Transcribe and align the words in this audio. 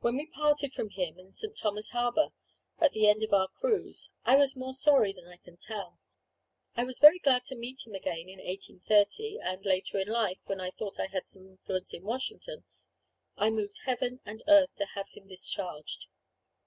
When 0.00 0.18
we 0.18 0.26
parted 0.26 0.74
from 0.74 0.90
him 0.90 1.18
in 1.18 1.32
St. 1.32 1.56
Thomas 1.56 1.88
harbour, 1.92 2.28
at 2.78 2.92
the 2.92 3.08
end 3.08 3.22
of 3.22 3.32
our 3.32 3.48
cruise, 3.48 4.10
I 4.22 4.36
was 4.36 4.54
more 4.54 4.74
sorry 4.74 5.14
than 5.14 5.28
I 5.28 5.38
can 5.38 5.56
tell. 5.56 5.98
I 6.74 6.84
was 6.84 6.98
very 6.98 7.18
glad 7.18 7.44
to 7.46 7.54
meet 7.56 7.86
him 7.86 7.94
again 7.94 8.28
in 8.28 8.38
1830; 8.38 9.38
and 9.42 9.64
later 9.64 9.98
in 9.98 10.08
life, 10.08 10.40
when 10.44 10.60
I 10.60 10.72
thought 10.72 11.00
I 11.00 11.06
had 11.06 11.26
some 11.26 11.46
influence 11.46 11.94
in 11.94 12.02
Washington, 12.04 12.64
I 13.38 13.48
moved 13.48 13.80
heaven 13.86 14.20
and 14.26 14.42
earth 14.46 14.74
to 14.76 14.84
have 14.94 15.08
him 15.12 15.26
discharged. 15.26 16.08